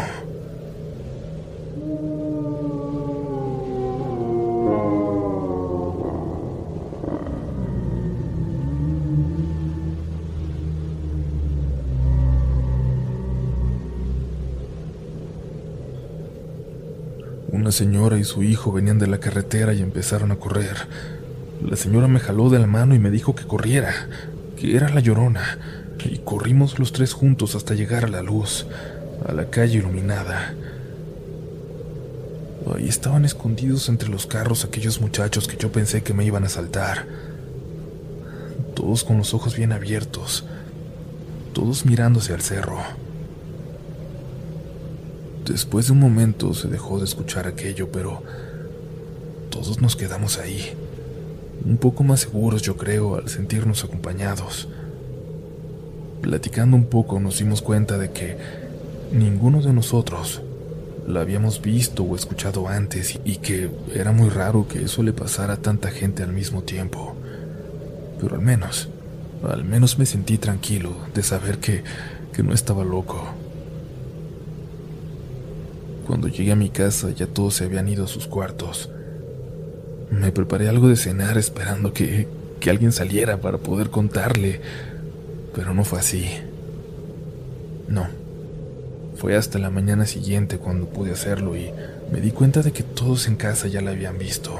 Una 17.51 17.71
señora 17.71 18.17
y 18.17 18.25
su 18.25 18.43
hijo 18.43 18.73
venían 18.73 18.99
de 18.99 19.07
la 19.07 19.19
carretera 19.19 19.73
y 19.73 19.81
empezaron 19.81 20.31
a 20.31 20.35
correr. 20.35 20.75
La 21.65 21.77
señora 21.77 22.09
me 22.09 22.19
jaló 22.19 22.49
de 22.49 22.59
la 22.59 22.67
mano 22.67 22.93
y 22.93 22.99
me 22.99 23.09
dijo 23.09 23.35
que 23.35 23.45
corriera, 23.45 23.93
que 24.57 24.75
era 24.75 24.89
la 24.89 24.99
llorona, 24.99 25.57
y 26.03 26.17
corrimos 26.17 26.77
los 26.77 26.91
tres 26.91 27.13
juntos 27.13 27.55
hasta 27.55 27.73
llegar 27.73 28.03
a 28.03 28.09
la 28.09 28.21
luz, 28.21 28.65
a 29.25 29.31
la 29.31 29.49
calle 29.49 29.77
iluminada. 29.77 30.55
Ahí 32.75 32.89
estaban 32.89 33.23
escondidos 33.23 33.87
entre 33.87 34.09
los 34.09 34.27
carros 34.27 34.65
aquellos 34.65 34.99
muchachos 34.99 35.47
que 35.47 35.55
yo 35.55 35.71
pensé 35.71 36.03
que 36.03 36.13
me 36.13 36.25
iban 36.25 36.43
a 36.43 36.49
saltar. 36.49 37.07
Todos 38.75 39.05
con 39.05 39.17
los 39.17 39.33
ojos 39.33 39.55
bien 39.55 39.71
abiertos, 39.71 40.43
todos 41.53 41.85
mirándose 41.85 42.33
al 42.33 42.41
cerro. 42.41 42.79
Después 45.45 45.85
de 45.85 45.93
un 45.93 45.99
momento 45.99 46.53
se 46.53 46.67
dejó 46.67 46.99
de 46.99 47.05
escuchar 47.05 47.47
aquello, 47.47 47.89
pero 47.89 48.21
todos 49.49 49.79
nos 49.79 49.95
quedamos 49.95 50.39
ahí 50.39 50.75
un 51.65 51.77
poco 51.77 52.03
más 52.03 52.21
seguros 52.21 52.61
yo 52.61 52.75
creo 52.75 53.15
al 53.15 53.29
sentirnos 53.29 53.83
acompañados. 53.83 54.67
Platicando 56.21 56.75
un 56.75 56.85
poco 56.85 57.19
nos 57.19 57.39
dimos 57.39 57.61
cuenta 57.61 57.97
de 57.97 58.11
que 58.11 58.37
ninguno 59.11 59.61
de 59.61 59.73
nosotros 59.73 60.41
la 61.07 61.21
habíamos 61.21 61.61
visto 61.61 62.03
o 62.03 62.15
escuchado 62.15 62.67
antes 62.67 63.19
y 63.25 63.37
que 63.37 63.69
era 63.93 64.11
muy 64.11 64.29
raro 64.29 64.67
que 64.67 64.83
eso 64.83 65.03
le 65.03 65.13
pasara 65.13 65.55
a 65.55 65.61
tanta 65.61 65.89
gente 65.89 66.23
al 66.23 66.33
mismo 66.33 66.63
tiempo. 66.63 67.15
Pero 68.19 68.35
al 68.35 68.41
menos, 68.41 68.89
al 69.47 69.65
menos 69.65 69.97
me 69.99 70.05
sentí 70.05 70.37
tranquilo 70.37 70.95
de 71.13 71.23
saber 71.23 71.59
que, 71.59 71.83
que 72.31 72.43
no 72.43 72.53
estaba 72.53 72.83
loco. 72.83 73.21
Cuando 76.07 76.27
llegué 76.27 76.51
a 76.51 76.57
mi 76.57 76.69
casa 76.69 77.11
ya 77.11 77.27
todos 77.27 77.55
se 77.55 77.65
habían 77.65 77.87
ido 77.87 78.05
a 78.05 78.07
sus 78.07 78.27
cuartos. 78.27 78.89
Me 80.13 80.31
preparé 80.31 80.69
algo 80.69 80.89
de 80.89 80.95
cenar 80.95 81.39
esperando 81.39 81.91
que, 81.91 82.27
que 82.59 82.69
alguien 82.69 82.91
saliera 82.91 83.41
para 83.41 83.57
poder 83.57 83.89
contarle, 83.89 84.61
pero 85.55 85.73
no 85.73 85.83
fue 85.83 85.99
así. 85.99 86.27
No. 87.87 88.07
Fue 89.15 89.35
hasta 89.35 89.57
la 89.57 89.71
mañana 89.71 90.05
siguiente 90.05 90.59
cuando 90.59 90.87
pude 90.87 91.11
hacerlo 91.11 91.57
y 91.57 91.71
me 92.11 92.21
di 92.21 92.31
cuenta 92.31 92.61
de 92.61 92.71
que 92.71 92.83
todos 92.83 93.27
en 93.27 93.37
casa 93.37 93.67
ya 93.67 93.81
la 93.81 93.91
habían 93.91 94.19
visto, 94.19 94.55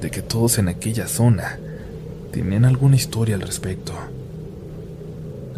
de 0.00 0.10
que 0.10 0.22
todos 0.22 0.58
en 0.58 0.68
aquella 0.68 1.08
zona 1.08 1.58
tenían 2.32 2.64
alguna 2.64 2.96
historia 2.96 3.34
al 3.34 3.42
respecto. 3.42 3.92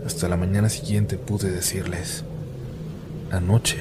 Hasta 0.05 0.29
la 0.29 0.37
mañana 0.37 0.69
siguiente 0.69 1.17
pude 1.17 1.51
decirles, 1.51 2.25
anoche 3.31 3.79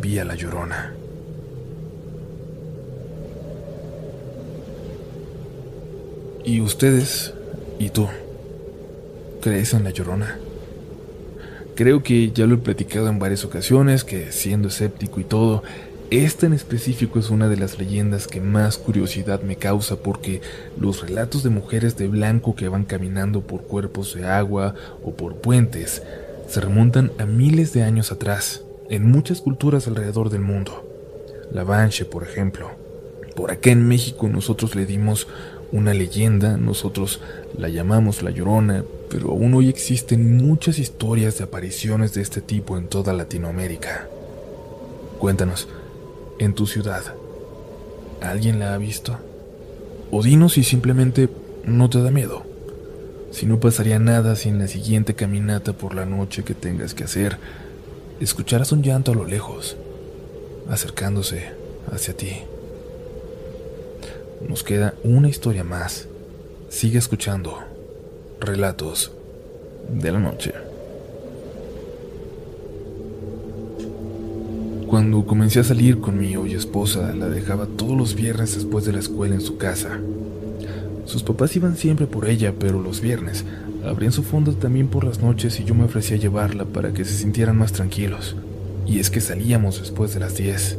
vi 0.00 0.20
a 0.20 0.24
la 0.24 0.36
llorona. 0.36 0.94
¿Y 6.44 6.60
ustedes? 6.60 7.34
¿Y 7.78 7.90
tú? 7.90 8.08
¿Crees 9.42 9.74
en 9.74 9.84
la 9.84 9.90
llorona? 9.90 10.38
Creo 11.74 12.02
que 12.02 12.32
ya 12.32 12.46
lo 12.46 12.56
he 12.56 12.58
platicado 12.58 13.08
en 13.08 13.18
varias 13.18 13.44
ocasiones, 13.44 14.04
que 14.04 14.32
siendo 14.32 14.68
escéptico 14.68 15.20
y 15.20 15.24
todo, 15.24 15.62
esta 16.10 16.46
en 16.46 16.54
específico 16.54 17.18
es 17.18 17.28
una 17.28 17.48
de 17.48 17.56
las 17.56 17.78
leyendas 17.78 18.26
que 18.26 18.40
más 18.40 18.78
curiosidad 18.78 19.42
me 19.42 19.56
causa 19.56 19.96
porque 19.96 20.40
los 20.80 21.02
relatos 21.02 21.42
de 21.42 21.50
mujeres 21.50 21.96
de 21.98 22.08
blanco 22.08 22.54
que 22.56 22.68
van 22.68 22.84
caminando 22.84 23.42
por 23.42 23.62
cuerpos 23.64 24.14
de 24.14 24.26
agua 24.26 24.74
o 25.04 25.14
por 25.14 25.36
puentes 25.36 26.02
se 26.48 26.60
remontan 26.60 27.12
a 27.18 27.26
miles 27.26 27.74
de 27.74 27.82
años 27.82 28.10
atrás, 28.10 28.62
en 28.88 29.10
muchas 29.10 29.42
culturas 29.42 29.86
alrededor 29.86 30.30
del 30.30 30.40
mundo. 30.40 30.84
La 31.52 31.62
Banshee, 31.62 32.04
por 32.04 32.22
ejemplo. 32.22 32.70
Por 33.36 33.50
acá 33.50 33.70
en 33.70 33.86
México 33.86 34.28
nosotros 34.28 34.74
le 34.74 34.86
dimos 34.86 35.28
una 35.70 35.92
leyenda, 35.92 36.56
nosotros 36.56 37.20
la 37.56 37.68
llamamos 37.68 38.22
la 38.22 38.30
Llorona, 38.30 38.84
pero 39.10 39.30
aún 39.30 39.54
hoy 39.54 39.68
existen 39.68 40.36
muchas 40.36 40.78
historias 40.78 41.38
de 41.38 41.44
apariciones 41.44 42.14
de 42.14 42.22
este 42.22 42.40
tipo 42.40 42.76
en 42.78 42.88
toda 42.88 43.12
Latinoamérica. 43.12 44.08
Cuéntanos, 45.18 45.68
en 46.38 46.54
tu 46.54 46.66
ciudad, 46.66 47.02
¿alguien 48.20 48.58
la 48.58 48.74
ha 48.74 48.78
visto? 48.78 49.18
O 50.10 50.22
dinos 50.22 50.54
si 50.54 50.64
simplemente 50.64 51.28
no 51.64 51.90
te 51.90 52.02
da 52.02 52.10
miedo. 52.10 52.44
Si 53.30 53.44
no 53.44 53.60
pasaría 53.60 53.98
nada 53.98 54.36
si 54.36 54.48
en 54.48 54.58
la 54.58 54.68
siguiente 54.68 55.14
caminata 55.14 55.74
por 55.74 55.94
la 55.94 56.06
noche 56.06 56.44
que 56.44 56.54
tengas 56.54 56.94
que 56.94 57.04
hacer, 57.04 57.36
escucharas 58.20 58.72
un 58.72 58.82
llanto 58.82 59.12
a 59.12 59.14
lo 59.14 59.26
lejos, 59.26 59.76
acercándose 60.70 61.50
hacia 61.92 62.16
ti. 62.16 62.42
Nos 64.46 64.62
queda 64.62 64.94
una 65.02 65.28
historia 65.28 65.64
más. 65.64 66.06
Sigue 66.68 66.98
escuchando. 66.98 67.58
Relatos 68.40 69.10
de 69.92 70.12
la 70.12 70.20
noche. 70.20 70.52
Cuando 74.86 75.26
comencé 75.26 75.60
a 75.60 75.64
salir 75.64 76.00
con 76.00 76.18
mi 76.18 76.36
hoy 76.36 76.54
esposa, 76.54 77.12
la 77.14 77.28
dejaba 77.28 77.66
todos 77.66 77.96
los 77.96 78.14
viernes 78.14 78.54
después 78.54 78.84
de 78.84 78.92
la 78.92 79.00
escuela 79.00 79.34
en 79.34 79.40
su 79.40 79.58
casa. 79.58 79.98
Sus 81.04 81.22
papás 81.22 81.56
iban 81.56 81.76
siempre 81.76 82.06
por 82.06 82.28
ella, 82.28 82.54
pero 82.58 82.80
los 82.80 83.00
viernes 83.00 83.44
abrían 83.84 84.12
su 84.12 84.22
fondo 84.22 84.54
también 84.54 84.88
por 84.88 85.04
las 85.04 85.20
noches 85.20 85.58
y 85.58 85.64
yo 85.64 85.74
me 85.74 85.84
ofrecía 85.84 86.16
a 86.16 86.20
llevarla 86.20 86.64
para 86.64 86.92
que 86.92 87.04
se 87.04 87.16
sintieran 87.16 87.58
más 87.58 87.72
tranquilos. 87.72 88.36
Y 88.86 89.00
es 89.00 89.10
que 89.10 89.20
salíamos 89.20 89.80
después 89.80 90.14
de 90.14 90.20
las 90.20 90.36
10. 90.36 90.78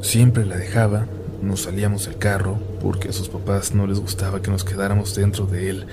Siempre 0.00 0.46
la 0.46 0.56
dejaba, 0.56 1.06
nos 1.42 1.62
salíamos 1.62 2.06
del 2.06 2.18
carro, 2.18 2.58
porque 2.80 3.08
a 3.08 3.12
sus 3.12 3.28
papás 3.28 3.74
no 3.74 3.86
les 3.86 4.00
gustaba 4.00 4.42
que 4.42 4.50
nos 4.50 4.64
quedáramos 4.64 5.14
dentro 5.14 5.46
de 5.46 5.70
él, 5.70 5.86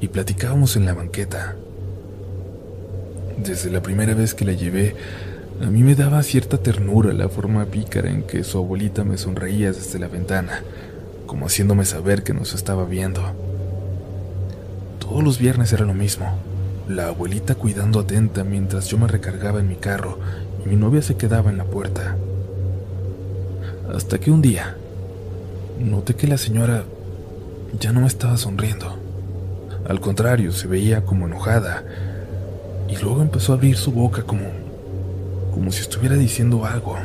y 0.00 0.08
platicábamos 0.08 0.76
en 0.76 0.86
la 0.86 0.94
banqueta. 0.94 1.56
Desde 3.36 3.70
la 3.70 3.82
primera 3.82 4.14
vez 4.14 4.34
que 4.34 4.44
la 4.44 4.52
llevé, 4.52 4.96
a 5.62 5.66
mí 5.66 5.82
me 5.82 5.94
daba 5.94 6.22
cierta 6.22 6.58
ternura 6.58 7.12
la 7.12 7.28
forma 7.28 7.64
pícara 7.66 8.10
en 8.10 8.22
que 8.22 8.44
su 8.44 8.58
abuelita 8.58 9.04
me 9.04 9.18
sonreía 9.18 9.72
desde 9.72 9.98
la 9.98 10.08
ventana, 10.08 10.62
como 11.26 11.46
haciéndome 11.46 11.84
saber 11.84 12.22
que 12.22 12.34
nos 12.34 12.54
estaba 12.54 12.84
viendo. 12.84 13.22
Todos 14.98 15.22
los 15.22 15.38
viernes 15.38 15.72
era 15.72 15.84
lo 15.84 15.94
mismo, 15.94 16.38
la 16.88 17.08
abuelita 17.08 17.54
cuidando 17.54 18.00
atenta 18.00 18.42
mientras 18.42 18.86
yo 18.88 18.98
me 18.98 19.06
recargaba 19.06 19.60
en 19.60 19.68
mi 19.68 19.76
carro 19.76 20.18
y 20.64 20.68
mi 20.68 20.76
novia 20.76 21.02
se 21.02 21.16
quedaba 21.16 21.50
en 21.50 21.58
la 21.58 21.64
puerta. 21.64 22.16
Hasta 23.94 24.18
que 24.18 24.30
un 24.30 24.42
día 24.42 24.76
noté 25.80 26.14
que 26.14 26.26
la 26.26 26.38
señora 26.38 26.84
ya 27.78 27.92
no 27.92 28.00
me 28.00 28.06
estaba 28.06 28.36
sonriendo. 28.36 28.96
Al 29.88 30.00
contrario, 30.00 30.52
se 30.52 30.68
veía 30.68 31.04
como 31.04 31.26
enojada 31.26 31.84
y 32.88 32.96
luego 32.96 33.22
empezó 33.22 33.52
a 33.52 33.56
abrir 33.56 33.76
su 33.76 33.92
boca 33.92 34.22
como 34.22 34.44
como 35.52 35.72
si 35.72 35.82
estuviera 35.82 36.16
diciendo 36.16 36.64
algo. 36.64 36.96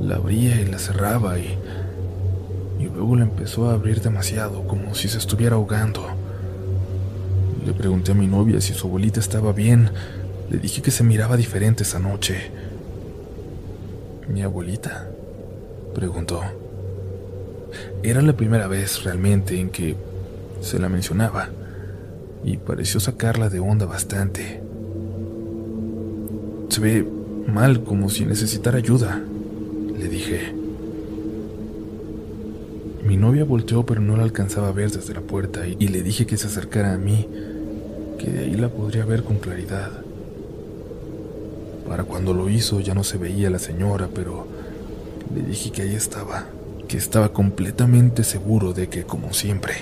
La 0.00 0.16
abría 0.16 0.60
y 0.60 0.66
la 0.66 0.78
cerraba 0.78 1.38
y, 1.38 1.58
y 2.78 2.84
luego 2.84 3.16
la 3.16 3.24
empezó 3.24 3.68
a 3.68 3.74
abrir 3.74 4.00
demasiado, 4.00 4.66
como 4.66 4.94
si 4.94 5.08
se 5.08 5.18
estuviera 5.18 5.56
ahogando. 5.56 6.06
Le 7.66 7.72
pregunté 7.72 8.12
a 8.12 8.14
mi 8.14 8.26
novia 8.26 8.60
si 8.60 8.74
su 8.74 8.86
abuelita 8.86 9.20
estaba 9.20 9.52
bien. 9.52 9.90
Le 10.50 10.58
dije 10.58 10.82
que 10.82 10.90
se 10.90 11.04
miraba 11.04 11.36
diferente 11.36 11.82
esa 11.82 11.98
noche. 11.98 12.50
¿Mi 14.28 14.42
abuelita? 14.42 15.08
preguntó. 15.94 16.42
Era 18.02 18.22
la 18.22 18.34
primera 18.34 18.66
vez 18.66 19.02
realmente 19.04 19.58
en 19.58 19.70
que 19.70 19.96
se 20.60 20.78
la 20.78 20.88
mencionaba 20.88 21.48
y 22.44 22.56
pareció 22.56 23.00
sacarla 23.00 23.48
de 23.48 23.60
onda 23.60 23.86
bastante. 23.86 24.60
Se 26.68 26.80
ve 26.80 27.06
mal 27.46 27.84
como 27.84 28.08
si 28.08 28.24
necesitara 28.24 28.78
ayuda, 28.78 29.20
le 29.98 30.08
dije. 30.08 30.54
Mi 33.04 33.16
novia 33.16 33.44
volteó 33.44 33.84
pero 33.84 34.00
no 34.00 34.16
la 34.16 34.22
alcanzaba 34.22 34.68
a 34.68 34.72
ver 34.72 34.90
desde 34.90 35.14
la 35.14 35.20
puerta 35.20 35.66
y, 35.66 35.88
le 35.88 36.02
dije 36.02 36.26
que 36.26 36.36
se 36.36 36.46
acercara 36.46 36.94
a 36.94 36.98
mí, 36.98 37.28
que 38.18 38.30
de 38.30 38.44
ahí 38.44 38.54
la 38.54 38.68
podría 38.68 39.04
ver 39.04 39.24
con 39.24 39.38
claridad. 39.38 39.90
Para 41.86 42.04
cuando 42.04 42.32
lo 42.32 42.48
hizo 42.48 42.80
ya 42.80 42.94
no 42.94 43.04
se 43.04 43.18
veía 43.18 43.50
la 43.50 43.58
señora, 43.58 44.08
pero 44.14 44.46
le 45.34 45.42
dije 45.42 45.72
que 45.72 45.82
ahí 45.82 45.94
estaba, 45.94 46.46
que 46.92 46.98
estaba 46.98 47.32
completamente 47.32 48.22
seguro 48.22 48.74
de 48.74 48.90
que, 48.90 49.04
como 49.04 49.32
siempre, 49.32 49.72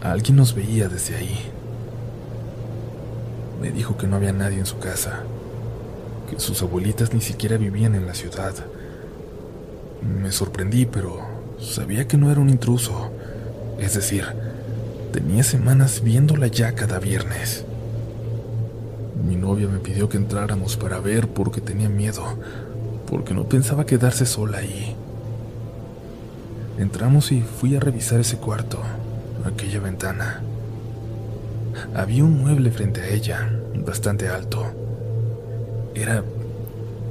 alguien 0.00 0.36
nos 0.36 0.54
veía 0.54 0.88
desde 0.88 1.16
ahí. 1.16 1.36
Me 3.60 3.72
dijo 3.72 3.96
que 3.96 4.06
no 4.06 4.14
había 4.14 4.32
nadie 4.32 4.60
en 4.60 4.66
su 4.66 4.78
casa, 4.78 5.24
que 6.30 6.38
sus 6.38 6.62
abuelitas 6.62 7.12
ni 7.12 7.20
siquiera 7.20 7.56
vivían 7.56 7.96
en 7.96 8.06
la 8.06 8.14
ciudad. 8.14 8.54
Me 10.02 10.30
sorprendí, 10.30 10.86
pero 10.86 11.18
sabía 11.58 12.06
que 12.06 12.16
no 12.16 12.30
era 12.30 12.40
un 12.40 12.48
intruso. 12.48 13.10
Es 13.80 13.94
decir, 13.94 14.24
tenía 15.12 15.42
semanas 15.42 16.00
viéndola 16.00 16.46
ya 16.46 16.76
cada 16.76 17.00
viernes. 17.00 17.64
Mi 19.26 19.34
novia 19.34 19.66
me 19.66 19.80
pidió 19.80 20.08
que 20.08 20.18
entráramos 20.18 20.76
para 20.76 21.00
ver 21.00 21.26
porque 21.26 21.60
tenía 21.60 21.88
miedo, 21.88 22.22
porque 23.10 23.34
no 23.34 23.48
pensaba 23.48 23.84
quedarse 23.84 24.26
sola 24.26 24.58
ahí. 24.58 24.94
Entramos 26.78 27.30
y 27.30 27.40
fui 27.40 27.76
a 27.76 27.80
revisar 27.80 28.20
ese 28.20 28.38
cuarto, 28.38 28.80
aquella 29.44 29.78
ventana. 29.78 30.42
Había 31.94 32.24
un 32.24 32.40
mueble 32.40 32.70
frente 32.72 33.00
a 33.00 33.08
ella, 33.08 33.48
bastante 33.86 34.28
alto. 34.28 34.66
Era 35.94 36.24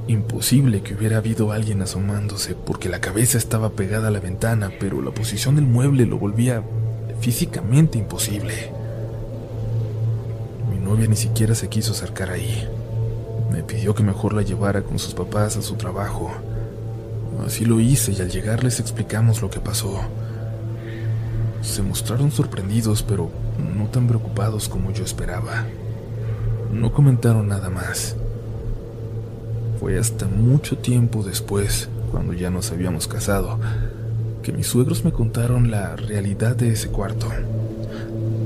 imposible 0.07 0.81
que 0.81 0.95
hubiera 0.95 1.17
habido 1.17 1.53
alguien 1.53 1.81
asomándose 1.81 2.55
porque 2.55 2.89
la 2.89 2.99
cabeza 2.99 3.37
estaba 3.37 3.69
pegada 3.69 4.09
a 4.09 4.11
la 4.11 4.19
ventana, 4.19 4.69
pero 4.79 5.01
la 5.01 5.11
posición 5.11 5.55
del 5.55 5.65
mueble 5.65 6.05
lo 6.05 6.17
volvía 6.17 6.61
físicamente 7.21 7.97
imposible. 7.97 8.69
Mi 10.69 10.77
novia 10.77 11.07
ni 11.07 11.15
siquiera 11.15 11.55
se 11.55 11.69
quiso 11.69 11.93
acercar 11.93 12.31
ahí. 12.31 12.67
Me 13.49 13.63
pidió 13.63 13.95
que 13.95 14.03
mejor 14.03 14.33
la 14.33 14.41
llevara 14.41 14.81
con 14.81 14.99
sus 14.99 15.13
papás 15.13 15.55
a 15.55 15.61
su 15.61 15.75
trabajo. 15.75 16.31
Así 17.45 17.65
lo 17.65 17.79
hice 17.79 18.11
y 18.11 18.21
al 18.21 18.29
llegar 18.29 18.63
les 18.63 18.79
explicamos 18.79 19.41
lo 19.41 19.49
que 19.49 19.59
pasó. 19.59 19.99
Se 21.61 21.81
mostraron 21.81 22.31
sorprendidos, 22.31 23.03
pero 23.03 23.29
no 23.75 23.87
tan 23.87 24.07
preocupados 24.07 24.69
como 24.69 24.91
yo 24.91 25.03
esperaba. 25.03 25.65
No 26.71 26.91
comentaron 26.91 27.47
nada 27.47 27.69
más. 27.69 28.15
Fue 29.79 29.97
hasta 29.97 30.27
mucho 30.27 30.77
tiempo 30.77 31.23
después, 31.23 31.89
cuando 32.11 32.33
ya 32.33 32.49
nos 32.49 32.71
habíamos 32.71 33.07
casado, 33.07 33.59
que 34.41 34.51
mis 34.51 34.67
suegros 34.67 35.03
me 35.05 35.11
contaron 35.11 35.71
la 35.71 35.95
realidad 35.95 36.55
de 36.55 36.71
ese 36.71 36.89
cuarto, 36.89 37.27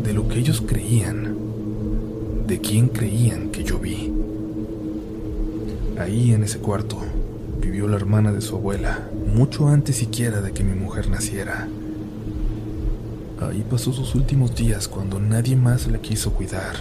de 0.03 0.13
lo 0.13 0.27
que 0.27 0.39
ellos 0.39 0.61
creían, 0.65 1.35
de 2.45 2.59
quién 2.61 2.87
creían 2.87 3.49
que 3.49 3.63
yo 3.63 3.79
vi. 3.79 4.13
Ahí 5.99 6.33
en 6.33 6.43
ese 6.43 6.59
cuarto 6.59 7.06
vivió 7.59 7.87
la 7.87 7.95
hermana 7.95 8.31
de 8.31 8.41
su 8.41 8.55
abuela, 8.55 9.09
mucho 9.33 9.67
antes 9.67 9.97
siquiera 9.97 10.41
de 10.41 10.51
que 10.51 10.63
mi 10.63 10.73
mujer 10.73 11.09
naciera. 11.09 11.67
Ahí 13.39 13.65
pasó 13.69 13.93
sus 13.93 14.15
últimos 14.15 14.55
días 14.55 14.87
cuando 14.87 15.19
nadie 15.19 15.55
más 15.55 15.87
la 15.87 15.99
quiso 15.99 16.33
cuidar. 16.33 16.75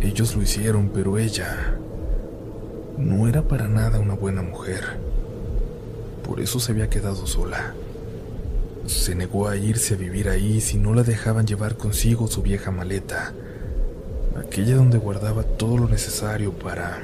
Ellos 0.00 0.34
lo 0.34 0.42
hicieron, 0.42 0.90
pero 0.92 1.18
ella 1.18 1.76
no 2.98 3.28
era 3.28 3.42
para 3.42 3.68
nada 3.68 4.00
una 4.00 4.14
buena 4.14 4.42
mujer. 4.42 4.98
Por 6.26 6.40
eso 6.40 6.58
se 6.60 6.72
había 6.72 6.90
quedado 6.90 7.26
sola. 7.26 7.74
Se 8.86 9.14
negó 9.14 9.48
a 9.48 9.56
irse 9.56 9.94
a 9.94 9.96
vivir 9.96 10.28
ahí 10.28 10.60
si 10.60 10.76
no 10.78 10.94
la 10.94 11.02
dejaban 11.02 11.46
llevar 11.46 11.76
consigo 11.76 12.26
su 12.26 12.42
vieja 12.42 12.70
maleta, 12.70 13.32
aquella 14.38 14.76
donde 14.76 14.98
guardaba 14.98 15.42
todo 15.44 15.78
lo 15.78 15.88
necesario 15.88 16.52
para 16.52 17.02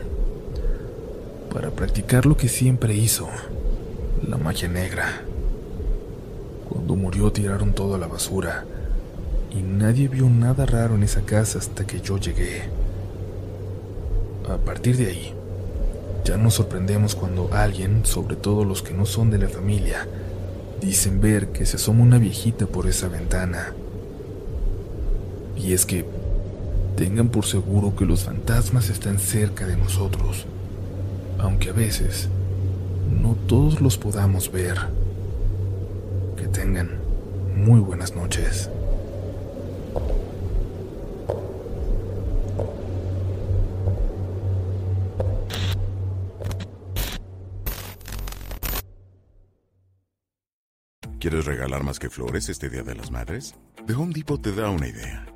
para 1.56 1.70
practicar 1.70 2.26
lo 2.26 2.36
que 2.36 2.50
siempre 2.50 2.94
hizo, 2.94 3.26
la 4.28 4.36
magia 4.36 4.68
negra. 4.68 5.22
Cuando 6.68 6.96
murió 6.96 7.32
tiraron 7.32 7.72
todo 7.72 7.94
a 7.94 7.98
la 7.98 8.06
basura 8.06 8.66
y 9.50 9.62
nadie 9.62 10.06
vio 10.08 10.28
nada 10.28 10.66
raro 10.66 10.96
en 10.96 11.02
esa 11.02 11.22
casa 11.22 11.58
hasta 11.58 11.86
que 11.86 12.02
yo 12.02 12.18
llegué. 12.18 12.64
A 14.50 14.58
partir 14.58 14.98
de 14.98 15.06
ahí, 15.06 15.32
ya 16.26 16.36
nos 16.36 16.52
sorprendemos 16.52 17.14
cuando 17.14 17.48
alguien, 17.54 18.04
sobre 18.04 18.36
todo 18.36 18.62
los 18.66 18.82
que 18.82 18.92
no 18.92 19.06
son 19.06 19.30
de 19.30 19.38
la 19.38 19.48
familia, 19.48 20.06
dicen 20.82 21.22
ver 21.22 21.52
que 21.52 21.64
se 21.64 21.76
asoma 21.76 22.02
una 22.02 22.18
viejita 22.18 22.66
por 22.66 22.86
esa 22.86 23.08
ventana. 23.08 23.72
Y 25.56 25.72
es 25.72 25.86
que 25.86 26.04
tengan 26.98 27.30
por 27.30 27.46
seguro 27.46 27.96
que 27.96 28.04
los 28.04 28.24
fantasmas 28.24 28.90
están 28.90 29.18
cerca 29.18 29.66
de 29.66 29.78
nosotros, 29.78 30.44
aunque 31.38 31.70
a 31.70 31.72
veces 31.72 32.28
no 33.10 33.34
todos 33.46 33.80
los 33.80 33.98
podamos 33.98 34.50
ver. 34.50 34.76
Que 36.36 36.48
tengan 36.48 36.90
muy 37.56 37.80
buenas 37.80 38.14
noches. 38.14 38.70
¿Quieres 51.18 51.44
regalar 51.44 51.82
más 51.82 51.98
que 51.98 52.08
flores 52.08 52.48
este 52.48 52.68
Día 52.68 52.84
de 52.84 52.94
las 52.94 53.10
Madres? 53.10 53.56
The 53.86 53.94
Home 53.94 54.12
Depot 54.12 54.40
te 54.40 54.52
da 54.52 54.70
una 54.70 54.86
idea. 54.86 55.35